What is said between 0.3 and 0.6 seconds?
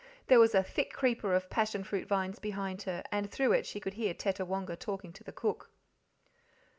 was